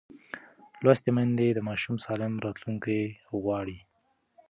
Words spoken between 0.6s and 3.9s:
لوستې میندې د ماشوم سالم راتلونکی غواړي.